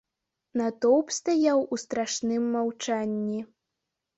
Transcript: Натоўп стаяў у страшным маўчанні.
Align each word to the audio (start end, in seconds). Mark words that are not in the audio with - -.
Натоўп 0.61 1.11
стаяў 1.17 1.59
у 1.77 1.79
страшным 1.83 2.51
маўчанні. 2.57 3.39